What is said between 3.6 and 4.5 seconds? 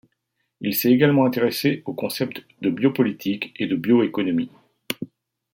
de bioéconomie.